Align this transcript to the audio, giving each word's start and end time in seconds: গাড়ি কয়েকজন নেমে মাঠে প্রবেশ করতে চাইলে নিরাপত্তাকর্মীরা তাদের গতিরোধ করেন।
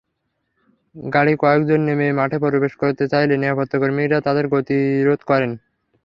গাড়ি 0.95 1.33
কয়েকজন 1.41 1.79
নেমে 1.87 2.07
মাঠে 2.19 2.37
প্রবেশ 2.43 2.73
করতে 2.81 3.03
চাইলে 3.11 3.33
নিরাপত্তাকর্মীরা 3.37 4.17
তাদের 4.27 4.45
গতিরোধ 4.53 5.19
করেন। 5.29 5.51